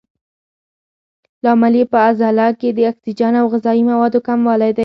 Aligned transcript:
لامل 1.43 1.73
یې 1.79 1.85
په 1.91 1.97
عضله 2.07 2.47
کې 2.59 2.69
د 2.73 2.79
اکسیجن 2.91 3.33
او 3.41 3.45
غذایي 3.53 3.83
موادو 3.91 4.19
کموالی 4.27 4.71
دی. 4.75 4.79